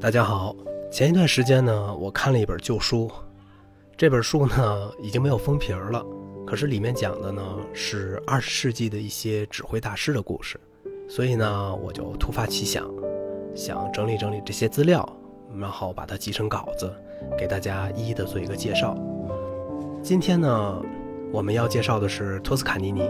[0.00, 0.54] 大家好，
[0.90, 3.10] 前一段时间呢，我看了一本旧书，
[3.96, 6.04] 这本书呢已经没有封皮了，
[6.44, 7.42] 可是里面讲的呢
[7.72, 10.58] 是二十世纪的一些指挥大师的故事，
[11.08, 12.88] 所以呢我就突发奇想，
[13.54, 15.08] 想整理整理这些资料，
[15.56, 16.92] 然后把它集成稿子，
[17.38, 18.96] 给大家一一的做一个介绍。
[20.02, 20.82] 今天呢，
[21.32, 23.02] 我们要介绍的是托斯卡尼尼，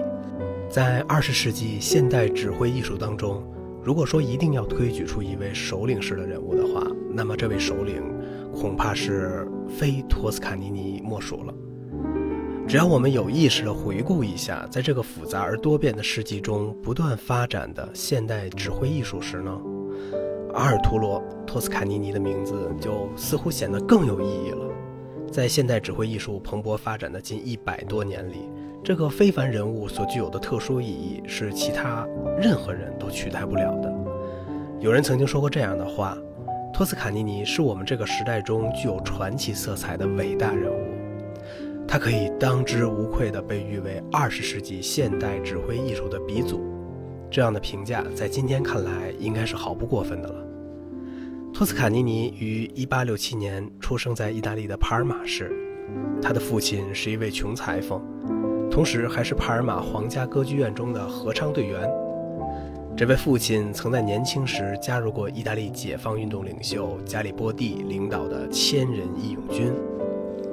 [0.69, 3.43] 在二十世纪现代指挥艺术当中。
[3.83, 8.03] 如果说一定要推举出一位首领式的人物的话，那么这位首领
[8.53, 11.55] 恐怕是非托斯卡尼尼莫属了。
[12.67, 19.59] 只要我们有意识地回顾一下，在这个复杂而多变的世纪中不断发展的现代指挥艺术时呢，
[20.53, 24.68] 阿尔图罗·托斯卡尼尼的名字就似乎显得更有意义了。
[25.31, 28.49] 在现代指挥艺术蓬勃发展的近一百多年里。
[28.85, 32.06] 这个非凡人物所具有的特殊意义是其他
[32.39, 33.92] 任何人都取代不了的。
[34.81, 36.17] 有人曾经说过这样的话：
[36.72, 40.86] 托斯卡尼尼是我们这个时代中具有传奇色彩的伟大人物，
[41.89, 46.62] 他可以当之无愧地被誉为二十世纪现代指挥艺术的鼻祖。
[47.30, 50.47] 这样的评价在今天看来应该是毫不过分的了。
[51.59, 55.51] 托斯卡尼尼于1867年出生在意大利的帕尔马市，
[56.23, 58.01] 他的父亲是一位穷裁缝。
[58.70, 61.91] 同时，还是帕尔马皇家歌剧院中的合唱队员。
[62.97, 69.73] 这位父亲曾在年轻时加入过意大利解放运动领袖加里波第领导的千人义勇军，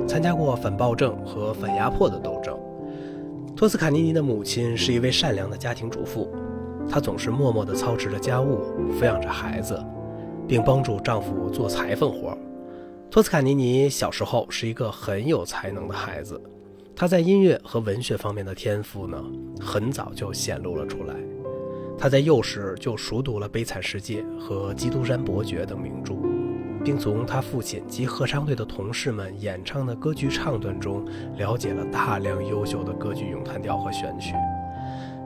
[0.07, 2.57] 参加过反暴政和反压迫的斗争。
[3.55, 6.27] 托斯卡尼尼的母亲是一位善良的家庭主妇，
[6.89, 8.63] 她总是默默地操持着家务，
[8.99, 9.79] 抚养着孩子，
[10.47, 12.37] 并帮助丈夫做裁缝活。
[13.09, 16.41] 托斯卡尼尼小时候是一个很有才能的孩子。
[16.95, 19.21] 他在音乐和文学方面的天赋呢，
[19.59, 21.13] 很早就显露了出来。
[21.97, 26.15] 他在幼时就熟读了《悲惨世界》和《基督山伯爵》等名著，
[26.83, 31.05] 并从他父亲及合唱队的同事们演唱的歌剧唱段中，
[31.37, 34.33] 了解了大量优秀的歌剧咏叹调和选曲。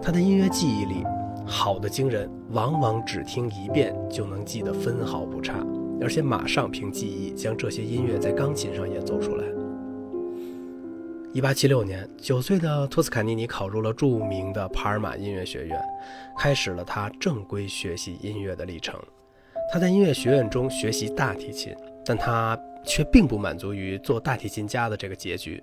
[0.01, 1.03] 他的音乐记忆力
[1.49, 5.65] 好的惊人，往往只听一遍就能记得分毫不差，
[5.99, 9.43] 而且马上凭记忆将这些音乐在钢琴上演奏出来。
[11.33, 15.79] 一八七六年，九岁的托斯卡尼尼考入了著名的帕尔马音乐学院，
[16.37, 18.99] 开始了他正规学习音乐的历程。
[19.73, 22.55] 他在音乐学院中学习大提琴，但他
[22.85, 25.61] 却并不满足于做大提琴家的这个结局。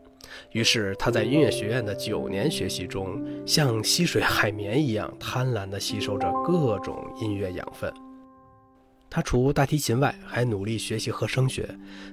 [0.52, 7.92] 于是，他在音乐学院的九年学习中，像吸水海绵一样贪婪地吸收着各种音乐养分。
[9.08, 11.68] 他除大提琴外，还努力学习和声学、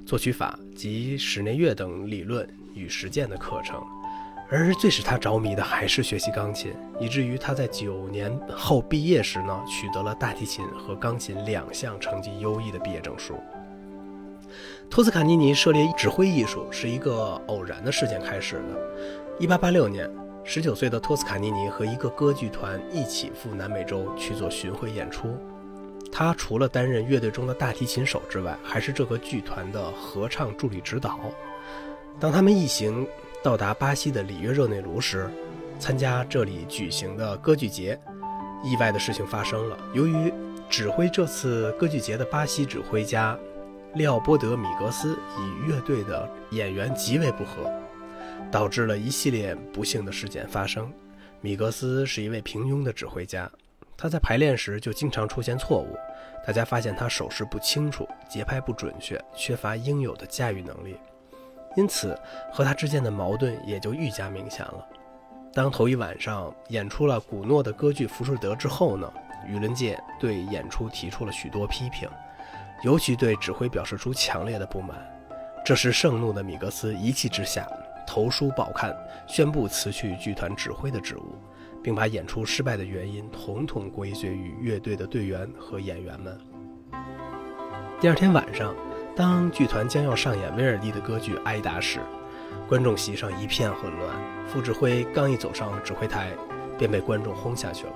[0.05, 2.47] 作曲法及室内乐等理论。
[2.75, 3.79] 与实践的课程，
[4.49, 13.35] 而最使他着迷的还是学习钢琴，以至于他在九年后毕业时呢，取得了大提琴和钢琴两项成绩优异的毕业证书。
[14.89, 19.47] 托斯卡尼尼涉猎指挥艺术是一个偶然的事件开始的。
[19.47, 20.09] 1886年
[20.45, 25.35] ，19岁的托斯卡尼尼和一个歌剧团一起赴南美洲去做巡回演出。
[26.11, 31.19] 他除了担任乐队中的大提琴手之外，还是这个剧团的合唱助理指导。
[32.19, 33.07] 当他们一行
[33.41, 35.27] 到达巴西的里约热内卢时，
[35.79, 37.99] 参加这里举行的歌剧节，
[38.63, 39.77] 意外的事情发生了。
[39.93, 40.31] 由于
[40.69, 43.35] 指挥这次歌剧节的巴西指挥家
[43.95, 47.71] 利奥波德·米格斯与乐队的演员极为不和，
[48.51, 50.91] 导致了一系列不幸的事件发生。
[51.41, 53.47] 米格斯是一位平庸的指挥家，
[53.95, 55.95] 他在排练时就经常出现错误，
[56.43, 60.97] 大家发现他手势不清楚、节拍不准确，缺乏应有的驾驭能力。
[61.75, 62.17] 因此，
[62.51, 64.87] 和他之间的矛盾也就愈加明显了。
[65.53, 69.11] 当头一晚上演出了古诺的歌剧《浮士德》之后呢，
[69.47, 72.09] 舆论界对演出提出了许多批评，
[72.83, 74.97] 尤其对指挥表示出强烈的不满。
[75.65, 77.67] 这时，盛怒的米格斯一气之下
[78.05, 78.95] 投书报刊，
[79.27, 81.35] 宣布辞去剧团指挥的职务，
[81.81, 86.37] 并把演出失败的原因统统归罪于乐队的队员和演员们。
[87.99, 88.75] 第二天晚上。
[89.15, 91.99] 当剧团将要上演威尔第的歌剧《埃达》时，
[92.67, 94.09] 观众席上一片混乱。
[94.47, 96.31] 副指挥刚一走上指挥台，
[96.79, 97.93] 便被观众轰下去了。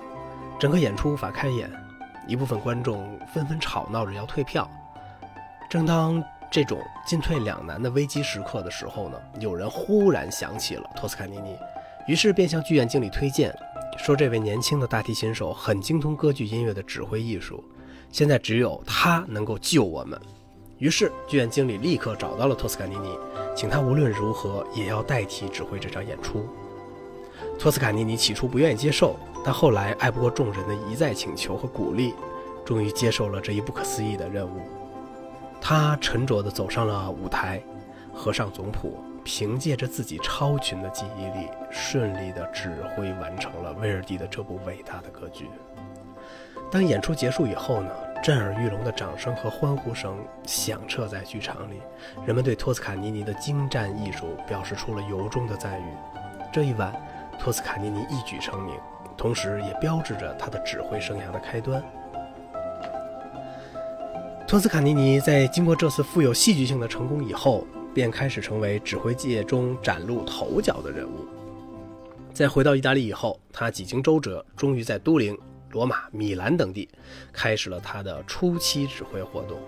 [0.60, 1.72] 整个演出无法开演，
[2.28, 4.70] 一部分观众纷纷吵闹着要退票。
[5.70, 11.58] 正当这种进退两难的危机时刻的时候呢，有人忽然想起了托斯卡尼尼，
[12.08, 13.54] 于是便向剧院经理推荐，
[13.98, 17.64] 说这位年轻的大提琴手很精通歌剧音乐的指挥艺术，
[18.12, 20.20] 现在只有他能够救我们。
[20.78, 23.18] 于是，剧院经理立刻找到了托斯卡尼尼，
[23.56, 26.48] 请他无论如何也要代替指挥这场演出。
[27.60, 32.14] 托斯卡尼尼起初不愿意接受，但后来爱不过众人的一再请求和鼓励，
[32.66, 34.62] 终于接受了这一不可思议的任务。
[35.60, 37.62] 他沉着地走上了舞台，
[38.14, 45.50] 合上总谱，凭借着自己超群的记忆力，顺利地指挥完成了威尔第的这部伟大的歌剧。
[46.70, 47.90] 当演出结束以后呢？
[48.24, 51.80] 震耳欲聋的掌声和欢呼声响彻在剧场里，
[52.26, 55.86] 人们对托斯卡尼尼的精湛艺术表示出了由衷的赞誉。
[56.52, 56.92] 这一晚，
[57.40, 58.76] 托斯卡尼尼一举成名，
[59.16, 61.84] 同时也标志着他的指挥生涯的开端。
[64.48, 71.26] 托斯卡尼尼在经过这次富有戏剧性的成功以后，便开始成为指挥界中崭露头角的人物。
[72.34, 75.38] 在回到意大利以后，他几经周折，终于在都灵。
[75.72, 76.88] 罗马、米兰等地，
[77.34, 79.60] 开始了他的初期指挥活动。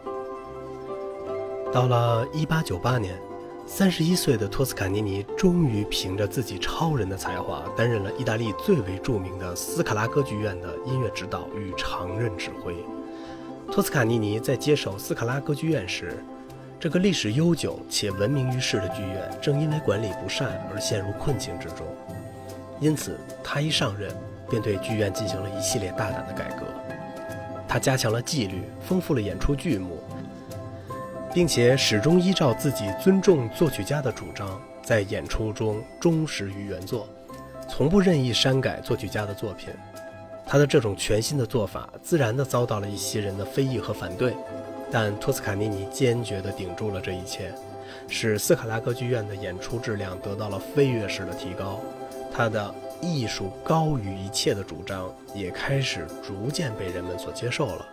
[1.74, 3.20] 到了1898年
[3.70, 12.76] ，31岁的托斯卡尼尼终于凭着自己超人的才华，担任了意大利最为著名的斯卡拉歌剧院的音乐指导与常任指挥。
[13.72, 16.24] 托斯卡尼尼在接手斯卡拉歌剧院时，
[16.80, 21.86] 这个历史悠久且闻名于世的剧院正因为管理不善而陷入困境之中，
[22.80, 24.12] 因此他一上任。
[24.50, 26.66] 便对剧院进行了一系列大胆的改革。
[27.68, 30.00] 他加强了纪律，丰富了演出剧目，
[31.34, 37.08] 并且始终依照自己尊重作曲家的主张，在演出中忠实于原作，
[37.68, 39.70] 从不任意删改作曲家的作品。
[40.46, 44.36] 他的这种全新的做法，自然地遭到了一些人的非议和反对，
[44.92, 47.54] 但托斯卡尼尼坚决地顶住了这一切，
[48.08, 51.80] 使斯卡拉歌剧院的演出质量得到了飞跃式的提高。
[52.34, 52.74] 他的。
[53.02, 57.88] 艺术高于一切的主张也开始逐渐被人们所接受了，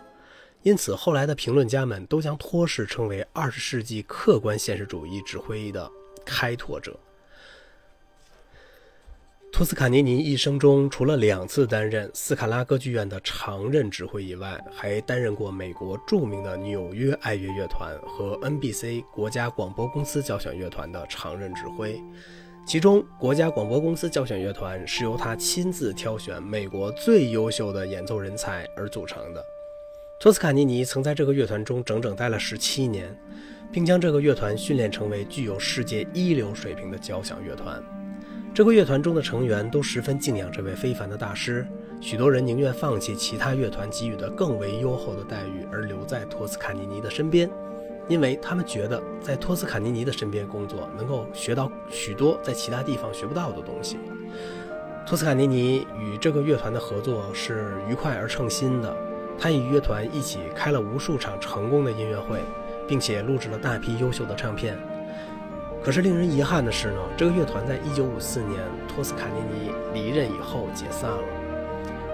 [0.63, 5.89] 因此后来的评论家们都将托氏称为二十世纪客观现实主义指挥的
[6.25, 6.99] 开拓者。
[9.49, 21.99] 托斯卡尼尼一生中除了两次担任斯卡拉歌剧院的常任指挥以外，还担任过美国著名的纽约爱乐乐团和 NBC 国家广播公司交响乐团的常任指挥。
[22.67, 29.43] 其中，国家广播公司交响乐团是由他亲自挑选美国最优秀的演奏人才而组成的。
[30.19, 33.15] 托斯卡尼尼曾在这个乐团中整整待了十七年，
[33.71, 37.79] 并将这个乐团训练成为具有世界一流水平的交响乐团。
[38.51, 41.67] 这个乐团中的成员都十分敬仰这位非凡的大师，
[42.01, 47.47] 许多人宁愿放弃其他乐团给予的更为优厚的待遇，而留在托斯卡尼尼的身边。
[48.07, 53.99] 因为他们觉得在托斯卡尼尼的身边工作，能够学到许多在其他地方学不到的东西。
[55.05, 58.97] 托斯卡尼尼与这个乐团的合作是愉快而称心的，
[59.39, 62.39] 他与乐团一起开了无数场成功的音乐会，
[62.87, 64.77] 并且录制了大批优秀的唱片。
[65.83, 71.19] 可是令人遗憾的是呢，这个乐团在1954年托斯卡尼尼离任以后解散了。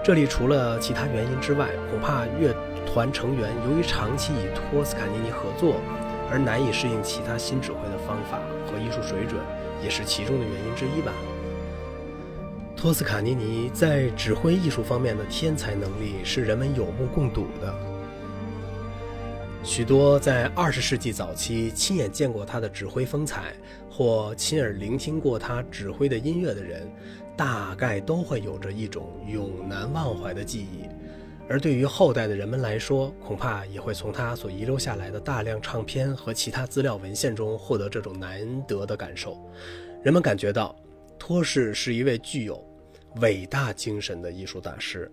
[0.04, 2.54] 这里除了其他原因之外，恐怕乐。
[2.86, 5.80] 团成员由于长期与托斯卡尼尼合作，
[6.30, 9.40] 而难以适应其他新指挥的方法和艺术水准，
[9.82, 11.10] 也是其中的原因之一吧。
[12.84, 17.74] 托斯卡尼尼在指挥艺术方面的天才能力是人们有目共睹的。
[19.62, 23.54] 许多在二十世纪早期亲眼见过他的指挥风采，
[23.90, 26.86] 或亲耳聆听过他指挥的音乐的人，
[27.34, 30.84] 大概都会有着一种永难忘怀的记忆。
[31.48, 39.38] 而对于后代的人们来说，恐怕也会从他所遗留下来的大量唱片和其他资料文献中获得这种难得的感受。
[40.02, 40.76] 人们感觉到，
[41.18, 42.62] 托氏是一位具有
[43.20, 45.10] 伟大精神的艺术大师，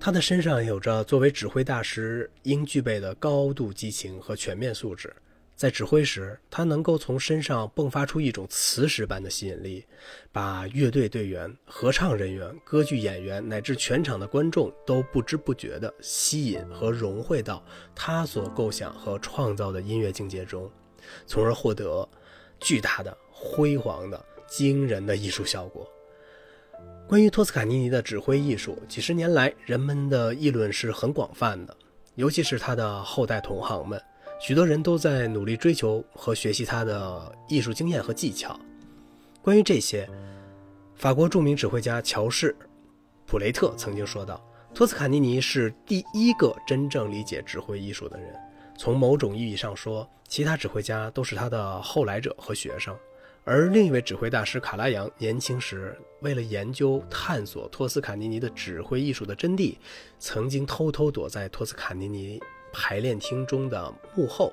[0.00, 5.14] 他的身上有着作为指挥大师应具备的高度激情和全面素质。
[5.54, 9.84] 在指挥时，他能够从身上迸发出一种磁石般的吸引力，
[10.30, 17.60] 把乐队队员、合唱人员、歌剧演员乃至全场的观众都不知不觉地吸引和融汇到
[17.92, 20.70] 他所构想和创造的音乐境界中，
[21.26, 22.08] 从而获得
[22.60, 25.90] 巨大的、辉煌的、惊人的艺术效果。
[27.08, 31.74] 关于托斯卡尼尼的指挥艺术，几十年来人们的议论是很广泛的，
[32.16, 33.98] 尤其是他的后代同行们。
[34.38, 38.60] 许多人都在努力追求和学习他的艺术经验和技巧。
[39.40, 40.06] 关于这些，
[40.96, 42.52] 法国著名指挥家乔氏·
[43.24, 44.38] 普雷特曾经说道
[44.74, 48.34] ：“托斯卡尼尼是第一个真正理解指挥艺术的人。
[48.76, 52.94] 从某种意义上说，其他指挥家都是他的后来者和学生。
[53.48, 59.74] 而另一位指挥大师卡拉扬年轻时，为了研究探索托斯卡尼尼的指挥艺术的真谛，
[60.18, 62.38] 曾经偷偷躲在托斯卡尼尼。”
[62.70, 64.52] 排练厅中的幕后，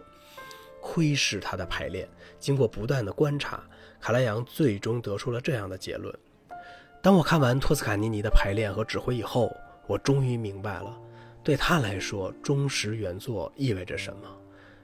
[0.80, 2.08] 窥视他的排练。
[2.40, 3.62] 经过不断的观察，
[4.00, 6.18] 卡拉扬最终得出了这样的结论：
[7.02, 9.54] 当我看完托斯卡尼尼的排练和指挥以后，
[9.88, 10.98] 我终于明白了，
[11.44, 14.22] 对他来说，忠实原作意味着什么？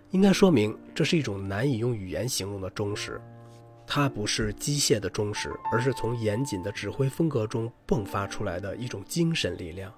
[0.10, 3.22] 应该说明这是一种难以用语言形容的忠实。
[3.94, 9.94] 它不是机械的忠实，而是从严谨的指挥风格中迸发出来的一种精神力量。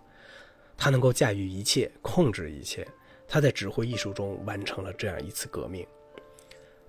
[0.76, 2.88] 他能够驾驭一切，控制一切。
[3.28, 5.86] 他在指挥艺术中完成了这样一次革命。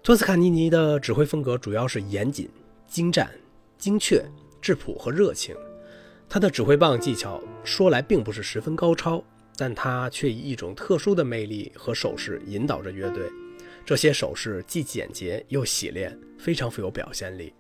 [0.03, 2.49] 托斯卡尼尼的指挥风格主要是严谨、
[2.87, 3.31] 精湛、
[3.77, 4.25] 精确、
[4.63, 5.55] 质朴和热情。
[6.27, 9.23] 他的指挥棒技巧说来并不是十分高超。
[9.59, 13.31] 但他却以一种特殊的魅力和手势引导着乐队，
[13.87, 17.53] 这些手势既简洁又洗练，非常富有表现力。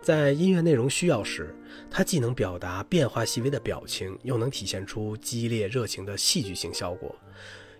[0.00, 1.54] 在音乐内容需要时，
[1.90, 7.14] 它既能表达变化细微的表情，又能体现出激烈热情的戏剧性效果。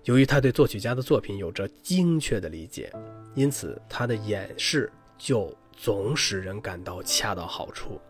[0.04, 2.92] 由于他对作曲家的作品有着精确的理解，
[3.36, 8.00] 因此他的演示就总使人感到恰到好处。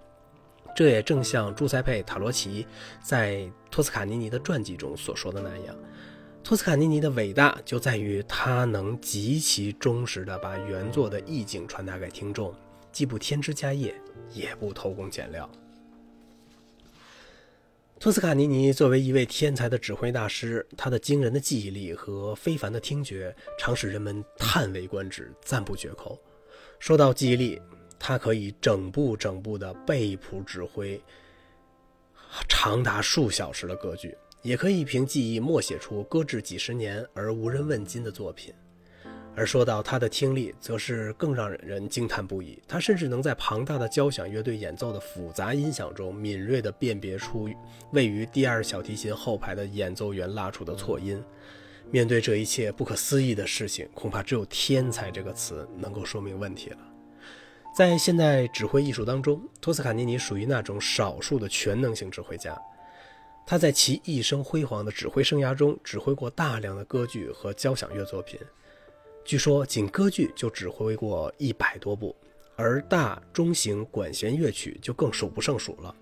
[0.75, 2.66] 这也正像朱塞佩·塔罗奇
[3.02, 5.76] 在托斯卡尼尼的传记中所说的那样，
[6.44, 12.52] 托斯卡尼尼的伟大就在于他能极其忠实地把原作的意境传达给听众，
[12.90, 13.94] 既不添枝加叶，
[14.32, 15.49] 也不偷工减料。
[18.00, 26.20] 托斯卡尼尼作为一位天才的指挥大师，他的惊人的记忆力和非凡的听觉，常使人们叹为观止、赞不绝口。
[26.80, 27.62] 说到记忆力，
[28.00, 31.00] 他可以整部整部的背谱指挥
[32.49, 38.52] 长达数小时的歌剧，也可以凭记忆默写出搁置几十年而无人问津的作品。
[39.34, 42.61] 而说到他的听力，则是更让人惊叹不已。
[42.68, 47.49] 他甚至能在庞大的交响乐队演奏的复杂音响中，敏锐地辨别出
[47.92, 51.22] 位于第二小提琴后排的演奏员拉出的错音。
[51.90, 56.78] 面对这一切不可思议的事情，恐怕只有“天才”这个词能够说明问题了。
[57.75, 62.54] 在现代指挥艺术当中，托斯卡尼尼属于那种少数的全能型指挥家。
[63.46, 68.40] 他在其一生辉煌的指挥生涯中，指挥过大量的歌剧和交响乐作品。
[69.25, 72.16] 据说，仅歌剧就指挥过一百多部，
[72.56, 75.94] 而大中型管弦乐曲就更数不胜数了。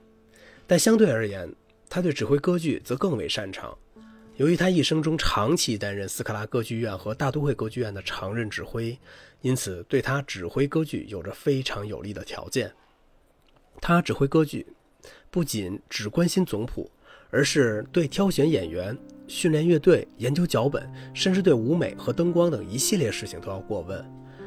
[0.66, 1.52] 但相对而言，
[1.88, 3.76] 他对指挥歌剧则更为擅长。
[4.36, 8.96] 由于他一生中长期担任斯卡拉歌剧院和大都会歌剧院的常任指挥，
[9.42, 12.72] 因此对他指挥歌剧有着非常有利的条件。
[13.82, 14.66] 他指挥歌剧
[15.30, 16.90] 不仅只关心总谱，
[17.30, 18.96] 而是对挑选演员、
[19.26, 24.04] 训练乐队、研究脚本，甚至对舞美和灯光等一系列事情都要过问。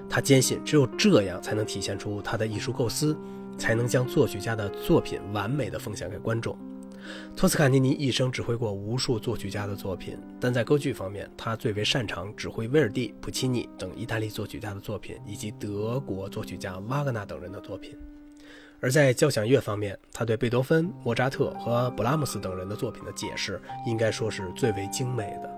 [0.09, 3.17] 他坚信，只有这样才能体现出他的艺术构思，
[3.57, 6.57] 才能将作曲家的作品完美的奉献给观众。
[7.35, 17.91] 托斯卡尼尼一生指挥过无数作曲家的作品，但在歌剧方面，他最为擅长指挥威尔第、普契尼等意大利作曲家的作品，以及德国作曲家瓦格纳等人的作品；
[18.83, 25.49] 而在交响乐方面，他对贝多芬、莫扎特和布拉姆斯等人的作品的解释，应该说是最为精美的。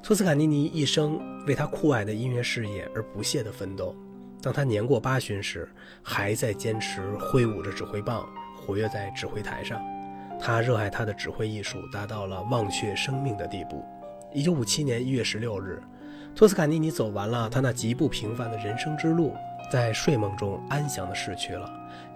[0.00, 3.96] 托斯卡尼尼一生为他酷爱的音乐事业而不懈地奋斗，
[4.40, 5.68] 当他年过八旬时，
[6.04, 8.24] 还在坚持挥舞着指挥棒，
[8.56, 9.82] 活跃在指挥台上。
[10.38, 13.84] 他热爱他的指挥艺术，达到了忘却生命的地步。
[14.32, 15.82] 一九五七年一月十六日，
[16.32, 19.34] 托斯卡尼尼走完了他那极不平凡的人生之路，
[19.68, 21.68] 在睡梦中安详地逝去了。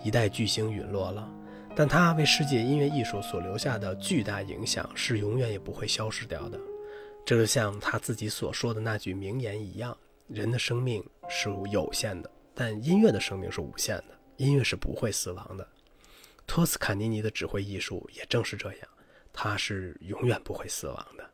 [0.02, 1.28] 一代巨星陨落了，
[1.74, 6.58] 但他为世界音乐艺术所留下的巨大影响是永远也不会消失掉的。
[7.24, 14.18] 这就像他自己所说的那句名言一样：“人的生命是有限的，但音乐的生命是无限的。
[14.36, 15.68] 音乐是不会死亡的。”
[16.46, 18.88] 托斯卡尼尼的指挥艺术也正是这样，
[19.32, 21.29] 他是永远不会死亡的。